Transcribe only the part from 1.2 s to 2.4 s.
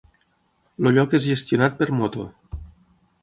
gestionat per Moto.